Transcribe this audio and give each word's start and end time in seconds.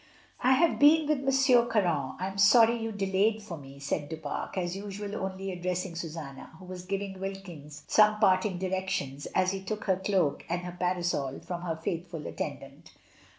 *' 0.25 0.31
"I 0.41 0.53
have 0.53 0.79
been 0.79 1.05
with 1.05 1.19
M. 1.19 1.69
Caron. 1.69 2.15
I 2.19 2.25
am 2.25 2.39
sorry 2.39 2.81
you 2.81 2.91
delayed 2.91 3.43
for 3.43 3.55
me," 3.55 3.77
said 3.77 4.09
Du 4.09 4.17
Pare, 4.17 4.49
as 4.55 4.75
usual 4.75 5.13
only 5.15 5.51
address 5.51 5.85
ing 5.85 5.95
Susanna, 5.95 6.49
who 6.57 6.65
was 6.65 6.83
giving 6.85 7.19
Wilkins 7.19 7.83
some 7.87 8.19
parting 8.19 8.57
directions 8.57 9.27
as 9.35 9.51
she 9.51 9.61
took 9.61 9.83
her 9.83 9.97
cloak 9.97 10.43
and 10.49 10.61
her 10.63 10.75
parasol 10.79 11.39
from 11.41 11.61
her 11.61 11.75
faithful 11.75 12.25
attendant. 12.25 12.93